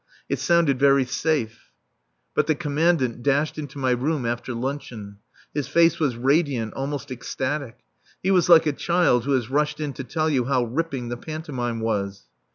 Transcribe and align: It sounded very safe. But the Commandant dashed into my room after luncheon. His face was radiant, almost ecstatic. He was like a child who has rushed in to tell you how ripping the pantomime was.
It 0.27 0.39
sounded 0.39 0.79
very 0.79 1.05
safe. 1.05 1.69
But 2.33 2.47
the 2.47 2.55
Commandant 2.55 3.21
dashed 3.21 3.59
into 3.59 3.77
my 3.77 3.91
room 3.91 4.25
after 4.25 4.51
luncheon. 4.55 5.17
His 5.53 5.67
face 5.67 5.99
was 5.99 6.15
radiant, 6.15 6.73
almost 6.73 7.11
ecstatic. 7.11 7.81
He 8.23 8.31
was 8.31 8.49
like 8.49 8.65
a 8.65 8.73
child 8.73 9.25
who 9.25 9.33
has 9.33 9.51
rushed 9.51 9.79
in 9.79 9.93
to 9.93 10.03
tell 10.03 10.27
you 10.27 10.45
how 10.45 10.63
ripping 10.63 11.09
the 11.09 11.17
pantomime 11.17 11.81
was. 11.81 12.23